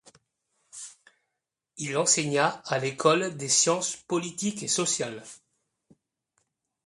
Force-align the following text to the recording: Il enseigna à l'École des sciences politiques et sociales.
Il 1.77 1.95
enseigna 1.95 2.63
à 2.65 2.79
l'École 2.79 3.37
des 3.37 3.47
sciences 3.49 3.95
politiques 3.95 4.63
et 4.63 4.67
sociales. 4.67 5.21